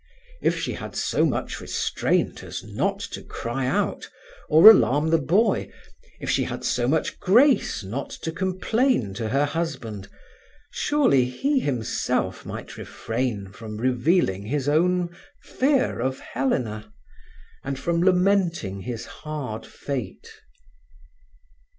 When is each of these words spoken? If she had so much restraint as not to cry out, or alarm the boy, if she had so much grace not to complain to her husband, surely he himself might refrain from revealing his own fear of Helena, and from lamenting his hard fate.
If 0.41 0.57
she 0.59 0.73
had 0.73 0.95
so 0.95 1.27
much 1.27 1.61
restraint 1.61 2.41
as 2.43 2.63
not 2.63 2.99
to 3.11 3.21
cry 3.21 3.67
out, 3.67 4.09
or 4.49 4.67
alarm 4.71 5.11
the 5.11 5.19
boy, 5.19 5.69
if 6.19 6.27
she 6.27 6.45
had 6.45 6.63
so 6.65 6.87
much 6.87 7.19
grace 7.19 7.83
not 7.83 8.09
to 8.23 8.31
complain 8.31 9.13
to 9.13 9.29
her 9.29 9.45
husband, 9.45 10.09
surely 10.71 11.25
he 11.25 11.59
himself 11.59 12.47
might 12.47 12.77
refrain 12.77 13.49
from 13.51 13.77
revealing 13.77 14.41
his 14.41 14.67
own 14.67 15.15
fear 15.43 15.99
of 15.99 16.19
Helena, 16.19 16.91
and 17.63 17.77
from 17.77 18.01
lamenting 18.01 18.81
his 18.81 19.05
hard 19.05 19.67
fate. 19.67 20.31